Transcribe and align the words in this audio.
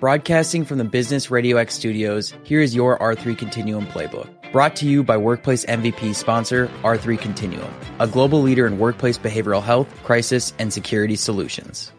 Broadcasting 0.00 0.64
from 0.64 0.78
the 0.78 0.84
Business 0.84 1.28
Radio 1.28 1.56
X 1.56 1.74
studios, 1.74 2.32
here 2.44 2.60
is 2.60 2.72
your 2.72 3.00
R3 3.00 3.36
Continuum 3.36 3.84
playbook. 3.88 4.28
Brought 4.52 4.76
to 4.76 4.86
you 4.86 5.02
by 5.02 5.16
Workplace 5.16 5.64
MVP 5.64 6.14
sponsor 6.14 6.68
R3 6.84 7.18
Continuum, 7.18 7.74
a 7.98 8.06
global 8.06 8.40
leader 8.40 8.68
in 8.68 8.78
workplace 8.78 9.18
behavioral 9.18 9.60
health, 9.60 9.92
crisis, 10.04 10.52
and 10.60 10.72
security 10.72 11.16
solutions. 11.16 11.90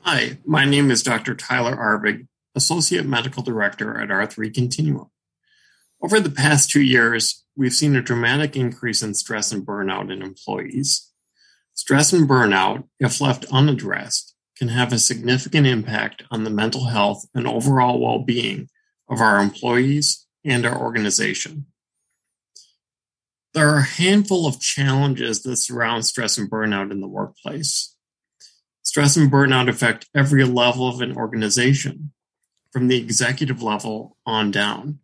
Hi, 0.00 0.36
my 0.44 0.66
name 0.66 0.90
is 0.90 1.02
Dr. 1.02 1.34
Tyler 1.34 1.74
Arvig, 1.74 2.26
Associate 2.54 3.06
Medical 3.06 3.42
Director 3.42 3.98
at 4.02 4.10
R3 4.10 4.52
Continuum. 4.52 5.10
Over 6.02 6.20
the 6.20 6.28
past 6.28 6.70
two 6.70 6.82
years, 6.82 7.42
we've 7.56 7.72
seen 7.72 7.96
a 7.96 8.02
dramatic 8.02 8.54
increase 8.54 9.02
in 9.02 9.14
stress 9.14 9.50
and 9.50 9.66
burnout 9.66 10.12
in 10.12 10.20
employees. 10.20 11.10
Stress 11.72 12.12
and 12.12 12.28
burnout, 12.28 12.84
if 12.98 13.22
left 13.22 13.46
unaddressed, 13.50 14.34
can 14.60 14.68
have 14.68 14.92
a 14.92 14.98
significant 14.98 15.66
impact 15.66 16.22
on 16.30 16.44
the 16.44 16.50
mental 16.50 16.84
health 16.84 17.24
and 17.34 17.46
overall 17.46 17.98
well 17.98 18.18
being 18.18 18.68
of 19.08 19.18
our 19.18 19.40
employees 19.40 20.26
and 20.44 20.66
our 20.66 20.78
organization. 20.78 21.64
There 23.54 23.70
are 23.70 23.78
a 23.78 23.82
handful 23.82 24.46
of 24.46 24.60
challenges 24.60 25.42
that 25.42 25.56
surround 25.56 26.04
stress 26.04 26.36
and 26.36 26.50
burnout 26.50 26.92
in 26.92 27.00
the 27.00 27.08
workplace. 27.08 27.96
Stress 28.82 29.16
and 29.16 29.32
burnout 29.32 29.68
affect 29.68 30.10
every 30.14 30.44
level 30.44 30.88
of 30.88 31.00
an 31.00 31.16
organization, 31.16 32.12
from 32.70 32.88
the 32.88 32.98
executive 32.98 33.62
level 33.62 34.18
on 34.26 34.50
down. 34.50 34.98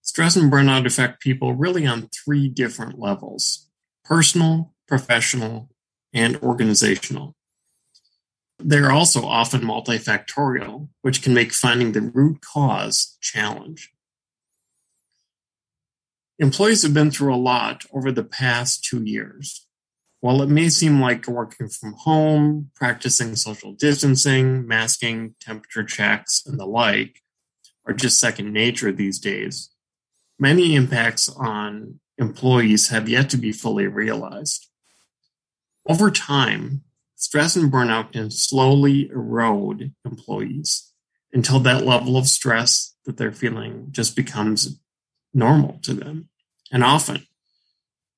Stress 0.00 0.36
and 0.36 0.50
burnout 0.50 0.86
affect 0.86 1.20
people 1.20 1.54
really 1.54 1.86
on 1.86 2.08
three 2.08 2.48
different 2.48 3.00
levels 3.00 3.68
personal, 4.04 4.72
professional, 4.86 5.70
and 6.14 6.36
organizational. 6.36 7.34
They're 8.58 8.90
also 8.90 9.24
often 9.24 9.60
multifactorial, 9.60 10.88
which 11.02 11.22
can 11.22 11.32
make 11.32 11.52
finding 11.52 11.92
the 11.92 12.00
root 12.00 12.40
cause 12.40 13.16
challenge. 13.20 13.92
Employees 16.40 16.82
have 16.82 16.94
been 16.94 17.10
through 17.10 17.34
a 17.34 17.36
lot 17.36 17.84
over 17.92 18.12
the 18.12 18.24
past 18.24 18.84
two 18.84 19.02
years. 19.02 19.66
While 20.20 20.42
it 20.42 20.48
may 20.48 20.68
seem 20.68 21.00
like 21.00 21.28
working 21.28 21.68
from 21.68 21.94
home, 21.94 22.70
practicing 22.74 23.36
social 23.36 23.72
distancing, 23.72 24.66
masking, 24.66 25.36
temperature 25.40 25.84
checks, 25.84 26.42
and 26.44 26.58
the 26.58 26.66
like 26.66 27.22
are 27.86 27.94
just 27.94 28.18
second 28.18 28.52
nature 28.52 28.90
these 28.90 29.20
days, 29.20 29.70
many 30.38 30.74
impacts 30.74 31.28
on 31.28 32.00
employees 32.18 32.88
have 32.88 33.08
yet 33.08 33.30
to 33.30 33.36
be 33.36 33.52
fully 33.52 33.86
realized. 33.86 34.68
Over 35.88 36.10
time, 36.10 36.82
Stress 37.18 37.56
and 37.56 37.70
burnout 37.70 38.12
can 38.12 38.30
slowly 38.30 39.08
erode 39.10 39.92
employees 40.04 40.92
until 41.32 41.58
that 41.58 41.84
level 41.84 42.16
of 42.16 42.28
stress 42.28 42.94
that 43.06 43.16
they're 43.16 43.32
feeling 43.32 43.88
just 43.90 44.14
becomes 44.14 44.78
normal 45.34 45.80
to 45.82 45.94
them. 45.94 46.28
And 46.70 46.84
often, 46.84 47.26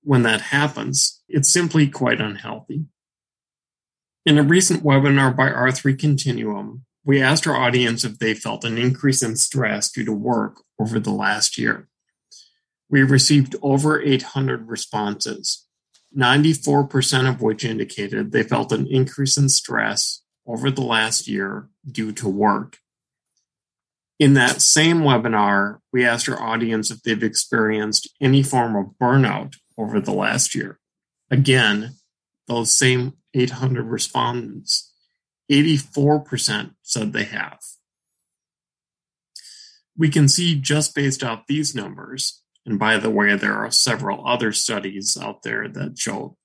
when 0.03 0.23
that 0.25 0.43
happens, 0.43 1.23
it's 1.29 1.51
simply 1.51 1.89
quite 1.89 2.21
unhealthy. 2.21 2.85
In 4.27 4.37
a 4.37 4.43
recent 4.43 4.85
webinar 4.85 5.35
by 5.35 5.49
R3 5.49 5.99
Continuum, 5.99 6.85
we 7.03 7.23
asked 7.23 7.47
our 7.47 7.57
audience 7.57 8.05
if 8.05 8.19
they 8.19 8.35
felt 8.35 8.65
an 8.65 8.77
increase 8.77 9.23
in 9.23 9.37
stress 9.37 9.91
due 9.91 10.05
to 10.05 10.13
work 10.13 10.63
over 10.79 11.01
the 11.01 11.11
last 11.11 11.57
year. 11.57 11.89
We 12.91 13.03
received 13.03 13.57
over 13.63 13.99
800 14.03 14.69
responses, 14.69 15.67
94% 16.17 17.29
of 17.29 17.41
which 17.41 17.65
indicated 17.65 18.33
they 18.33 18.43
felt 18.43 18.73
an 18.73 18.87
increase 18.89 19.37
in 19.37 19.49
stress 19.49 20.23
over 20.47 20.71
the 20.71 20.83
last 20.83 21.29
year 21.29 21.69
due 21.91 22.13
to 22.13 22.29
work. 22.29 22.79
In 24.19 24.35
that 24.35 24.61
same 24.61 24.99
webinar, 24.99 25.79
we 25.93 26.05
asked 26.05 26.29
our 26.29 26.41
audience 26.41 26.91
if 26.91 27.03
they've 27.03 27.23
experienced 27.23 28.09
any 28.21 28.43
form 28.43 28.77
of 28.77 28.93
burnout 29.01 29.55
over 29.79 30.01
the 30.01 30.13
last 30.13 30.55
year. 30.55 30.79
Again, 31.31 31.95
those 32.47 32.73
same 32.73 33.15
800 33.33 33.85
respondents, 33.85 34.93
84% 35.51 36.75
said 36.83 37.13
they 37.13 37.25
have. 37.25 37.61
We 39.97 40.09
can 40.09 40.29
see 40.29 40.55
just 40.55 40.95
based 40.95 41.23
off 41.23 41.47
these 41.47 41.75
numbers 41.75 42.43
and 42.67 42.79
by 42.79 42.99
the 42.99 43.11
way, 43.11 43.35
there 43.37 43.55
are 43.55 43.71
several 43.71 44.27
other 44.27 44.53
studies 44.53 45.17
out 45.21 45.43
there 45.43 45.69
that 45.69 45.99
show 45.99 46.37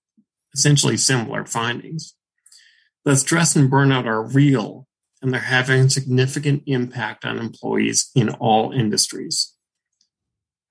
essentially 0.53 0.97
similar 0.97 1.45
findings. 1.45 2.15
That 3.03 3.17
stress 3.17 3.55
and 3.55 3.71
burnout 3.71 4.05
are 4.05 4.25
real 4.25 4.87
and 5.21 5.33
they're 5.33 5.41
having 5.41 5.89
significant 5.89 6.63
impact 6.65 7.25
on 7.25 7.37
employees 7.37 8.11
in 8.15 8.29
all 8.29 8.71
industries. 8.71 9.53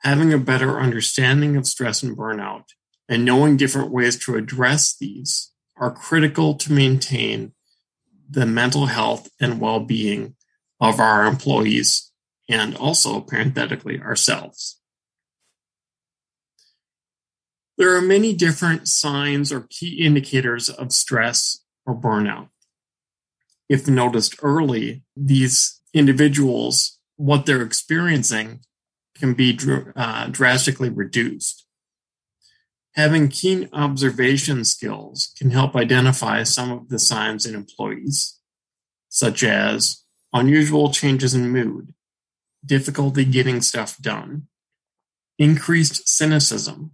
Having 0.01 0.33
a 0.33 0.39
better 0.39 0.81
understanding 0.81 1.57
of 1.57 1.67
stress 1.67 2.03
and 2.03 2.17
burnout 2.17 2.65
and 3.09 3.25
knowing 3.25 3.57
different 3.57 3.91
ways 3.91 4.19
to 4.25 4.37
address 4.37 4.97
these 4.97 5.51
are 5.77 5.91
critical 5.91 6.55
to 6.55 6.73
maintain 6.73 7.53
the 8.29 8.47
mental 8.47 8.87
health 8.87 9.29
and 9.41 9.61
well 9.61 9.81
being 9.81 10.37
of 10.81 11.01
our 11.01 11.27
employees 11.27 12.11
and 12.49 12.77
also, 12.77 13.21
parenthetically, 13.21 14.01
ourselves. 14.01 14.79
There 17.77 17.97
are 17.97 18.01
many 18.01 18.35
different 18.35 18.89
signs 18.89 19.51
or 19.51 19.67
key 19.69 20.05
indicators 20.05 20.69
of 20.69 20.93
stress 20.93 21.61
or 21.85 21.95
burnout. 21.95 22.49
If 23.69 23.89
noticed 23.89 24.37
early, 24.43 25.03
these 25.17 25.81
individuals, 25.93 26.99
what 27.17 27.47
they're 27.47 27.63
experiencing 27.63 28.61
can 29.17 29.35
be 29.35 29.59
uh, 29.97 30.29
drastically 30.29 30.89
reduced. 30.89 31.67
Having 32.95 33.29
keen 33.31 33.69
observation 33.73 34.65
skills 34.65 35.33
can 35.37 35.51
help 35.51 35.75
identify 35.75 36.45
some 36.45 36.71
of 36.71 36.89
the 36.89 36.99
signs 36.99 37.45
in 37.45 37.55
employees, 37.55 38.39
such 39.09 39.43
as 39.43 40.05
unusual 40.33 40.93
changes 40.93 41.35
in 41.35 41.51
mood, 41.51 41.93
difficulty 42.65 43.25
getting 43.25 43.61
stuff 43.63 43.97
done, 43.99 44.47
increased 45.39 46.09
cynicism, 46.09 46.93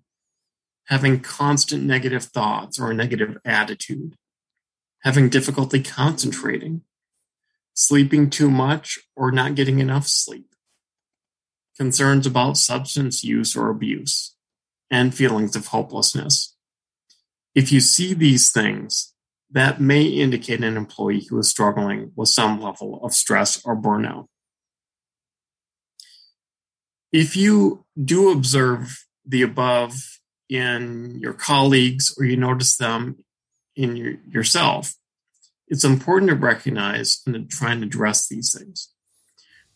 having 0.91 1.21
constant 1.21 1.85
negative 1.85 2.25
thoughts 2.25 2.81
or 2.81 2.91
a 2.91 2.95
negative 2.95 3.39
attitude, 3.45 4.17
having 5.05 5.29
difficulty 5.29 5.81
concentrating, 5.81 6.83
sleeping 7.73 8.29
too 8.29 8.51
much 8.51 8.99
or 9.15 9.31
not 9.31 9.55
getting 9.55 9.79
enough 9.79 10.09
sleep, 10.09 10.53
concerns 11.77 12.27
about 12.27 12.57
substance 12.57 13.23
use 13.23 13.57
or 13.57 13.71
abuse, 13.71 14.35
and 14.91 15.15
feelings 15.15 15.55
of 15.55 15.69
hopelessness. 15.69 16.57
If 17.55 17.71
you 17.71 17.79
see 17.79 18.13
these 18.13 18.51
things, 18.51 19.15
that 19.49 19.81
may 19.81 20.03
indicate 20.03 20.63
an 20.65 20.77
employee 20.77 21.27
who 21.31 21.39
is 21.39 21.49
struggling 21.49 22.11
with 22.17 22.29
some 22.29 22.61
level 22.61 23.01
of 23.05 23.15
stress 23.15 23.65
or 23.65 23.77
burnout. 23.77 24.27
If 27.13 27.37
you 27.37 27.85
do 28.03 28.31
observe 28.31 29.05
the 29.25 29.43
above 29.43 30.20
in 30.51 31.19
your 31.21 31.33
colleagues 31.33 32.15
or 32.19 32.25
you 32.25 32.37
notice 32.37 32.77
them 32.77 33.25
in 33.77 33.97
your, 33.97 34.15
yourself, 34.29 34.95
it's 35.69 35.85
important 35.85 36.29
to 36.31 36.37
recognize 36.37 37.23
and 37.25 37.35
to 37.35 37.45
try 37.45 37.73
and 37.73 37.85
address 37.85 38.29
these 38.29 38.53
things. 38.59 38.93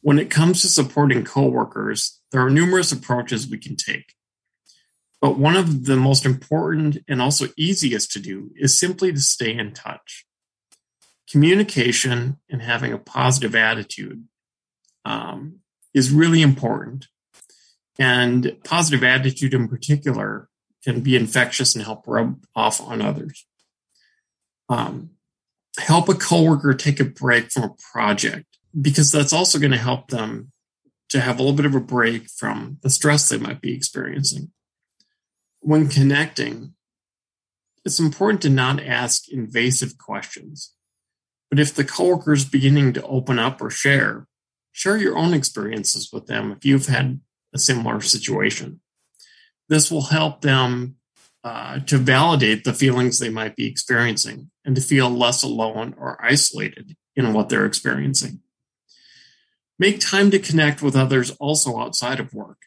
When 0.00 0.18
it 0.18 0.28
comes 0.30 0.60
to 0.60 0.68
supporting 0.68 1.24
coworkers, 1.24 2.20
there 2.32 2.44
are 2.44 2.50
numerous 2.50 2.92
approaches 2.92 3.48
we 3.48 3.58
can 3.58 3.76
take. 3.76 4.14
But 5.22 5.38
one 5.38 5.56
of 5.56 5.86
the 5.86 5.96
most 5.96 6.26
important 6.26 6.98
and 7.08 7.22
also 7.22 7.46
easiest 7.56 8.10
to 8.12 8.18
do 8.18 8.50
is 8.56 8.78
simply 8.78 9.12
to 9.12 9.20
stay 9.20 9.56
in 9.56 9.72
touch. 9.72 10.26
Communication 11.30 12.38
and 12.50 12.60
having 12.60 12.92
a 12.92 12.98
positive 12.98 13.54
attitude 13.54 14.25
um, 15.06 15.60
is 15.94 16.10
really 16.10 16.43
important. 16.43 17.06
And 17.99 18.56
positive 18.64 19.04
attitude 19.04 19.54
in 19.54 19.69
particular 19.69 20.49
can 20.84 21.00
be 21.00 21.16
infectious 21.16 21.75
and 21.75 21.84
help 21.84 22.06
rub 22.06 22.44
off 22.54 22.81
on 22.81 23.00
others. 23.00 23.46
Um, 24.69 25.10
help 25.78 26.08
a 26.08 26.14
coworker 26.14 26.75
take 26.75 27.00
a 27.00 27.04
break 27.04 27.50
from 27.50 27.64
a 27.64 27.75
project 27.92 28.46
because 28.81 29.10
that's 29.10 29.32
also 29.32 29.58
going 29.58 29.72
to 29.72 29.78
help 29.78 30.08
them 30.08 30.52
to 31.10 31.20
have 31.20 31.38
a 31.38 31.42
little 31.42 31.56
bit 31.56 31.66
of 31.66 31.75
a 31.75 31.81
break 31.81 32.28
from 32.31 32.78
the 32.82 32.90
stress 32.90 33.28
they 33.28 33.38
might 33.38 33.60
be 33.60 33.75
experiencing. 33.75 34.50
When 35.60 35.88
connecting, 35.88 36.75
it's 37.84 38.00
important 38.00 38.42
to 38.42 38.50
not 38.50 38.82
ask 38.82 39.28
invasive 39.28 39.98
questions. 39.98 40.72
But 41.50 41.60
if 41.60 41.75
the 41.75 41.84
coworker 41.84 42.32
is 42.32 42.44
beginning 42.44 42.94
to 42.94 43.02
open 43.04 43.38
up 43.38 43.60
or 43.62 43.70
share, 43.70 44.26
share 44.72 44.96
your 44.96 45.16
own 45.16 45.34
experiences 45.34 46.10
with 46.12 46.26
them 46.26 46.50
if 46.50 46.64
you've 46.64 46.87
had 46.87 47.20
a 47.54 47.58
similar 47.58 48.00
situation. 48.00 48.80
This 49.69 49.90
will 49.90 50.02
help 50.02 50.40
them 50.40 50.96
uh, 51.43 51.81
to 51.81 51.99
validate 51.99 52.64
the 52.64 52.72
feelings 52.72 53.19
they 53.19 53.28
might 53.28 53.56
be 53.56 53.66
experiencing 53.66 54.50
and 54.64 54.75
to 54.76 54.82
feel 54.82 55.11
less 55.11 55.43
alone 55.43 55.94
or 55.99 56.22
isolated 56.25 56.96
in 57.16 57.32
what 57.32 57.49
they're 57.49 57.66
experiencing. 57.66 58.40
Make 59.78 60.00
time 60.00 60.31
to 60.31 60.38
connect 60.38 60.82
with 60.82 60.96
others 60.96 61.31
also 61.32 61.78
outside 61.78 62.20
of 62.20 62.32
work. 62.32 62.62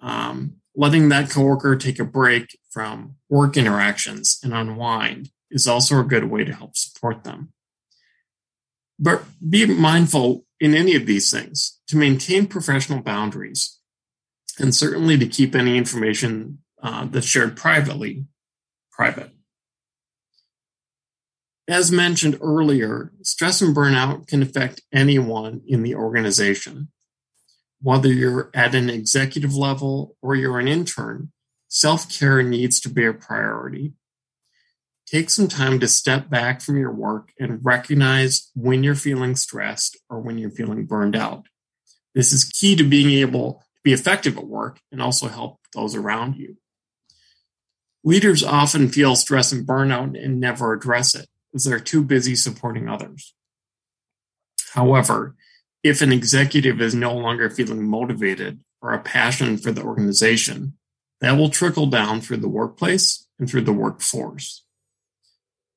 Um, 0.00 0.56
letting 0.74 1.08
that 1.08 1.30
coworker 1.30 1.76
take 1.76 1.98
a 1.98 2.04
break 2.04 2.58
from 2.70 3.16
work 3.28 3.56
interactions 3.56 4.38
and 4.42 4.54
unwind 4.54 5.30
is 5.50 5.66
also 5.66 5.98
a 5.98 6.04
good 6.04 6.24
way 6.24 6.44
to 6.44 6.54
help 6.54 6.76
support 6.76 7.24
them. 7.24 7.52
But 8.98 9.24
be 9.46 9.66
mindful 9.66 10.44
in 10.60 10.74
any 10.74 10.94
of 10.94 11.06
these 11.06 11.30
things 11.30 11.80
to 11.88 11.96
maintain 11.96 12.46
professional 12.46 13.02
boundaries 13.02 13.75
and 14.58 14.74
certainly 14.74 15.18
to 15.18 15.26
keep 15.26 15.54
any 15.54 15.76
information 15.76 16.58
uh, 16.82 17.06
that's 17.06 17.26
shared 17.26 17.56
privately 17.56 18.26
private. 18.90 19.30
As 21.68 21.90
mentioned 21.90 22.38
earlier, 22.40 23.12
stress 23.22 23.60
and 23.60 23.74
burnout 23.74 24.28
can 24.28 24.40
affect 24.40 24.82
anyone 24.92 25.62
in 25.66 25.82
the 25.82 25.96
organization. 25.96 26.88
Whether 27.82 28.12
you're 28.12 28.50
at 28.54 28.74
an 28.74 28.88
executive 28.88 29.54
level 29.54 30.16
or 30.22 30.36
you're 30.36 30.60
an 30.60 30.68
intern, 30.68 31.32
self 31.68 32.08
care 32.12 32.42
needs 32.42 32.80
to 32.80 32.88
be 32.88 33.04
a 33.04 33.12
priority. 33.12 33.94
Take 35.06 35.30
some 35.30 35.48
time 35.48 35.78
to 35.80 35.88
step 35.88 36.30
back 36.30 36.60
from 36.60 36.78
your 36.78 36.92
work 36.92 37.32
and 37.38 37.64
recognize 37.64 38.50
when 38.54 38.82
you're 38.82 38.94
feeling 38.94 39.36
stressed 39.36 39.96
or 40.08 40.20
when 40.20 40.38
you're 40.38 40.50
feeling 40.50 40.84
burned 40.86 41.14
out. 41.14 41.46
This 42.14 42.32
is 42.32 42.44
key 42.44 42.76
to 42.76 42.84
being 42.84 43.10
able 43.10 43.62
be 43.86 43.92
effective 43.92 44.36
at 44.36 44.48
work 44.48 44.80
and 44.90 45.00
also 45.00 45.28
help 45.28 45.60
those 45.72 45.94
around 45.94 46.34
you. 46.34 46.56
Leaders 48.02 48.42
often 48.42 48.88
feel 48.88 49.14
stress 49.14 49.52
and 49.52 49.64
burnout 49.64 50.20
and 50.20 50.40
never 50.40 50.72
address 50.72 51.14
it 51.14 51.28
as 51.54 51.62
they're 51.62 51.78
too 51.78 52.02
busy 52.02 52.34
supporting 52.34 52.88
others. 52.88 53.32
However, 54.72 55.36
if 55.84 56.02
an 56.02 56.10
executive 56.10 56.80
is 56.80 56.96
no 56.96 57.14
longer 57.14 57.48
feeling 57.48 57.88
motivated 57.88 58.58
or 58.82 58.92
a 58.92 58.98
passion 58.98 59.56
for 59.56 59.70
the 59.70 59.84
organization, 59.84 60.76
that 61.20 61.36
will 61.38 61.48
trickle 61.48 61.86
down 61.86 62.20
through 62.20 62.38
the 62.38 62.48
workplace 62.48 63.28
and 63.38 63.48
through 63.48 63.62
the 63.62 63.72
workforce. 63.72 64.64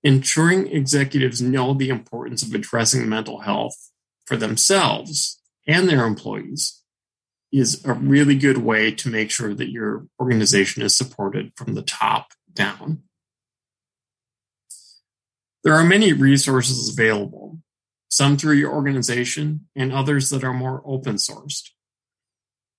Ensuring 0.01 0.65
executives 0.65 1.43
know 1.43 1.75
the 1.75 1.89
importance 1.89 2.41
of 2.41 2.55
addressing 2.55 3.07
mental 3.07 3.41
health 3.41 3.91
for 4.25 4.35
themselves 4.35 5.39
and 5.67 5.87
their 5.87 6.07
employees 6.07 6.79
is 7.51 7.83
a 7.85 7.93
really 7.93 8.35
good 8.35 8.59
way 8.59 8.91
to 8.91 9.09
make 9.09 9.31
sure 9.31 9.53
that 9.53 9.69
your 9.69 10.07
organization 10.19 10.81
is 10.81 10.95
supported 10.95 11.51
from 11.55 11.73
the 11.73 11.81
top 11.81 12.33
down. 12.53 13.03
There 15.63 15.73
are 15.73 15.83
many 15.83 16.13
resources 16.13 16.89
available 16.89 17.59
some 18.09 18.37
through 18.37 18.55
your 18.55 18.73
organization 18.73 19.67
and 19.75 19.93
others 19.93 20.29
that 20.29 20.43
are 20.43 20.53
more 20.53 20.81
open 20.85 21.15
sourced. 21.15 21.69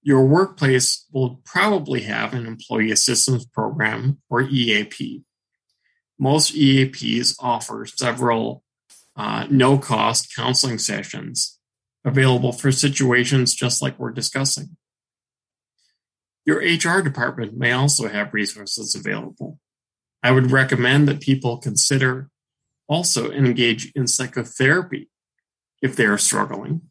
Your 0.02 0.24
workplace 0.24 1.06
will 1.12 1.40
probably 1.44 2.02
have 2.02 2.34
an 2.34 2.46
employee 2.46 2.90
assistance 2.90 3.44
program 3.44 4.18
or 4.28 4.42
EAP. 4.42 5.22
Most 6.18 6.54
EAPs 6.54 7.36
offer 7.38 7.86
several 7.86 8.64
uh, 9.16 9.46
no 9.50 9.78
cost 9.78 10.34
counseling 10.34 10.78
sessions 10.78 11.59
available 12.04 12.52
for 12.52 12.72
situations 12.72 13.54
just 13.54 13.82
like 13.82 13.98
we're 13.98 14.10
discussing. 14.10 14.76
Your 16.46 16.58
HR 16.58 17.02
department 17.02 17.56
may 17.56 17.72
also 17.72 18.08
have 18.08 18.34
resources 18.34 18.94
available. 18.94 19.58
I 20.22 20.32
would 20.32 20.50
recommend 20.50 21.08
that 21.08 21.20
people 21.20 21.58
consider 21.58 22.30
also 22.88 23.30
engage 23.30 23.92
in 23.94 24.06
psychotherapy 24.06 25.08
if 25.80 25.96
they 25.96 26.06
are 26.06 26.18
struggling. 26.18 26.82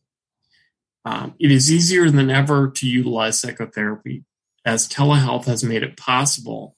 Um, 1.05 1.35
it 1.39 1.51
is 1.51 1.71
easier 1.71 2.09
than 2.09 2.29
ever 2.29 2.69
to 2.69 2.87
utilize 2.87 3.39
psychotherapy 3.39 4.23
as 4.65 4.87
telehealth 4.87 5.45
has 5.45 5.63
made 5.63 5.83
it 5.83 5.97
possible 5.97 6.75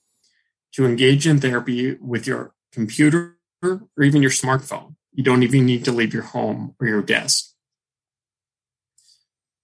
to 0.74 0.86
engage 0.86 1.28
in 1.28 1.40
therapy 1.40 1.98
with 2.00 2.26
your 2.26 2.54
computer 2.72 3.38
or 3.64 3.90
even 4.02 4.22
your 4.22 4.32
smartphone. 4.32 4.96
You 5.14 5.24
don't 5.24 5.44
even 5.44 5.66
need 5.66 5.86
to 5.86 5.92
leave 5.92 6.14
your 6.14 6.24
home 6.24 6.76
or 6.80 6.88
your 6.88 7.02
desk. 7.02 7.51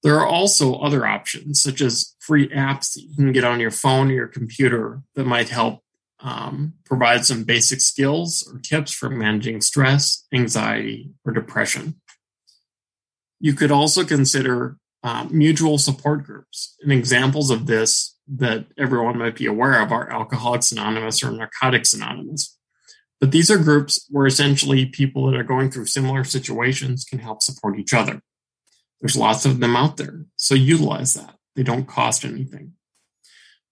There 0.08 0.22
are 0.22 0.26
also 0.26 0.76
other 0.76 1.06
options, 1.06 1.62
such 1.62 1.82
as 1.82 2.16
free 2.20 2.48
apps 2.48 2.94
that 2.94 3.02
you 3.02 3.14
can 3.14 3.34
get 3.34 3.44
on 3.44 3.60
your 3.60 3.72
phone 3.72 4.10
or 4.10 4.14
your 4.14 4.28
computer 4.28 5.02
that 5.16 5.26
might 5.26 5.50
help 5.50 5.84
um, 6.22 6.76
provide 6.86 7.26
some 7.26 7.44
basic 7.44 7.82
skills 7.82 8.50
or 8.50 8.58
tips 8.60 8.94
for 8.94 9.10
managing 9.10 9.60
stress, 9.60 10.26
anxiety, 10.34 11.12
or 11.26 11.34
depression. 11.34 12.00
You 13.42 13.52
could 13.52 13.70
also 13.70 14.06
consider 14.06 14.78
uh, 15.04 15.28
mutual 15.30 15.78
support 15.78 16.24
groups. 16.24 16.78
And 16.82 16.94
examples 16.94 17.50
of 17.50 17.66
this 17.66 18.16
that 18.30 18.66
everyone 18.78 19.18
might 19.18 19.36
be 19.36 19.46
aware 19.46 19.82
of 19.82 19.92
are 19.92 20.10
Alcoholics 20.10 20.72
Anonymous 20.72 21.22
or 21.22 21.32
Narcotics 21.32 21.94
Anonymous. 21.94 22.58
But 23.20 23.32
these 23.32 23.52
are 23.52 23.58
groups 23.58 24.08
where 24.10 24.26
essentially 24.26 24.86
people 24.86 25.30
that 25.30 25.38
are 25.38 25.44
going 25.44 25.70
through 25.70 25.88
similar 25.88 26.24
situations 26.24 27.04
can 27.04 27.20
help 27.20 27.44
support 27.44 27.78
each 27.78 27.94
other. 27.94 28.22
There's 29.02 29.18
lots 29.18 29.46
of 29.46 29.60
them 29.60 29.76
out 29.76 29.98
there, 29.98 30.26
so 30.36 30.56
utilize 30.56 31.14
that. 31.14 31.36
They 31.56 31.64
don't 31.64 31.88
cost 31.88 32.26
anything. 32.26 32.74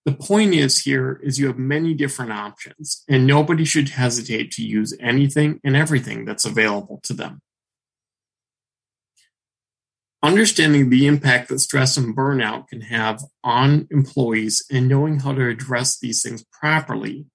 The 0.04 0.12
point 0.12 0.54
is 0.54 0.84
here 0.84 1.20
is 1.22 1.38
you 1.38 1.48
have 1.48 1.58
many 1.58 1.92
different 1.92 2.30
options 2.30 3.02
and 3.08 3.26
nobody 3.26 3.64
should 3.64 3.88
hesitate 3.88 4.52
to 4.52 4.64
use 4.64 4.96
anything 5.00 5.60
and 5.64 5.74
everything 5.74 6.24
that's 6.24 6.44
available 6.44 7.00
to 7.02 7.12
them. 7.12 7.42
Understanding 10.22 10.90
the 10.90 11.08
impact 11.08 11.48
that 11.48 11.58
stress 11.58 11.96
and 11.96 12.16
burnout 12.16 12.68
can 12.68 12.82
have 12.82 13.22
on 13.42 13.88
employees 13.90 14.64
and 14.70 14.88
knowing 14.88 15.20
how 15.20 15.32
to 15.32 15.48
address 15.48 15.98
these 15.98 16.22
things 16.22 16.44
properly 16.52 17.26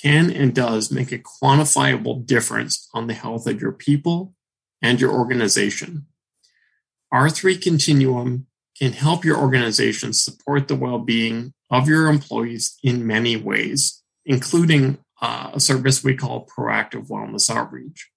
can 0.00 0.30
and 0.30 0.54
does 0.54 0.90
make 0.90 1.10
a 1.10 1.18
quantifiable 1.18 2.24
difference 2.24 2.88
on 2.92 3.06
the 3.06 3.14
health 3.14 3.46
of 3.46 3.60
your 3.60 3.72
people 3.72 4.34
and 4.82 5.00
your 5.00 5.12
organization. 5.12 6.06
R3 7.14 7.62
Continuum 7.62 8.46
can 8.76 8.92
help 8.92 9.24
your 9.24 9.38
organization 9.38 10.12
support 10.12 10.66
the 10.66 10.74
well 10.74 10.98
being 10.98 11.54
of 11.70 11.88
your 11.88 12.08
employees 12.08 12.76
in 12.82 13.06
many 13.06 13.36
ways, 13.36 14.02
including 14.26 14.98
uh, 15.22 15.52
a 15.54 15.60
service 15.60 16.02
we 16.02 16.16
call 16.16 16.44
proactive 16.46 17.06
wellness 17.08 17.48
outreach. 17.48 18.10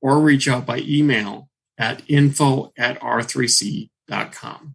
or 0.00 0.20
reach 0.20 0.48
out 0.48 0.64
by 0.64 0.78
email 0.78 1.50
at 1.76 2.02
info 2.08 2.72
at 2.78 2.98
r3c.com. 3.00 4.74